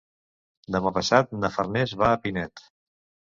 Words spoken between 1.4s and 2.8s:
na Farners va a Pinet.